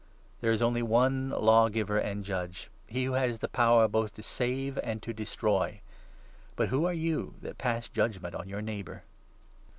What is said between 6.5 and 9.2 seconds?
But who are you that pass judgement on your neighbour?